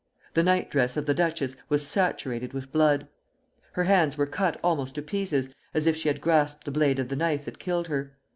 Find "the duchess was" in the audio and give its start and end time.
1.05-1.85